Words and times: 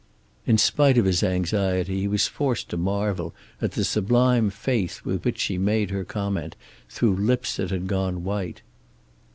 In 0.47 0.57
spite 0.57 0.97
of 0.97 1.05
his 1.05 1.21
anxiety 1.21 1.99
he 1.99 2.07
was 2.07 2.25
forced 2.25 2.69
to 2.69 2.75
marvel 2.77 3.35
at 3.61 3.73
the 3.73 3.83
sublime 3.83 4.49
faith 4.49 5.05
with 5.05 5.23
which 5.23 5.37
she 5.37 5.59
made 5.59 5.91
her 5.91 6.03
comment, 6.03 6.55
through 6.89 7.17
lips 7.17 7.57
that 7.57 7.69
had 7.69 7.85
gone 7.85 8.23
white. 8.23 8.63